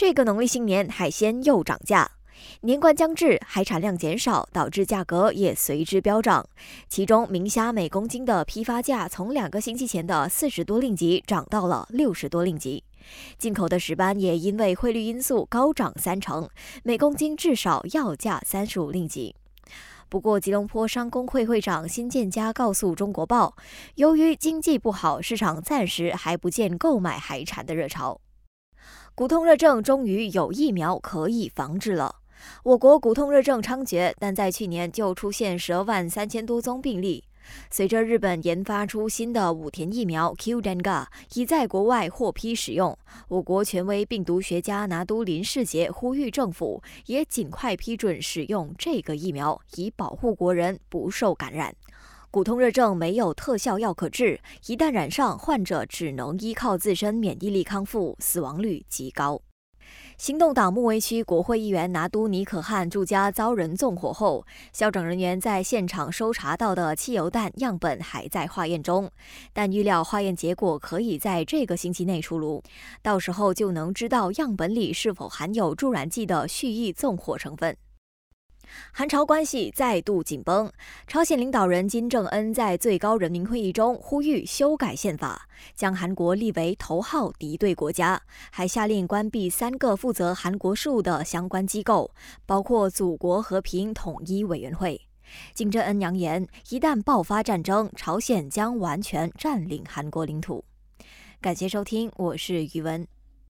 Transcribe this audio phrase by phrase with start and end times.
[0.00, 2.10] 这个农历新年海鲜又涨价。
[2.62, 6.48] 年关将至，海产量减少，导致价格也随之飙涨。
[6.88, 12.82] 其中，明虾每公斤的批发价从两个星期前的四十多令吉涨到了六十多令吉。
[13.36, 16.48] 进口的石斑也因为汇率因素高涨三成，
[16.82, 19.34] 每公斤至少要价三十五令吉。
[20.08, 23.54] 不过，吉隆坡商工会会长辛建家告诉中国报，
[23.96, 28.18] 由于经济不好，市场暂时还不见购买海产的热潮。
[29.14, 32.16] 骨痛热症终于有疫苗可以防治了。
[32.62, 37.24] 我国骨痛热症猖獗，但在去年就出现十二万三千多宗病例。
[37.70, 42.96] 随着日本研发出新的武田疫苗 Qdenga 已在国外获批使用，
[43.28, 51.74] 我国权威病毒学家拿督林世杰呼吁政府也尽快批准使用这个疫苗，以保护国人不受感染。
[52.32, 59.42] 骨痛热症没有特效药可治，一旦染上，患者只能依靠自身免疫力康复，死亡率极高。
[60.16, 69.10] 行动党木围区国会议员拿督尼可汗住家遭人纵火后，消整人员在现场搜查到的汽油弹样本还在化验中，
[69.52, 72.62] 但预料化验结果可以在这个星期内出炉，
[73.02, 77.76] 到时候就能知道样本里是否含有助燃剂的蓄意纵火成分。
[78.92, 80.70] 韩朝关系再度紧绷。
[81.06, 92.12] 朝鲜领导人金正恩在最高人民会议中呼吁修改宪法，将韩国立为头号敌对国家，还下令关闭三个负责韩国事务的相关机构，
[92.46, 95.00] 包括祖国和平统一委员会。
[95.54, 100.64] 金正恩扬言，一旦爆发战争，朝鲜将完全占领韩国领土。
[101.40, 103.06] 感谢收听，我是宇文。